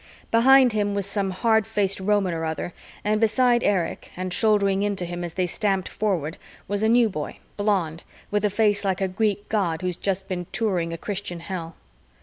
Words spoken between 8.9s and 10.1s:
a Greek god who's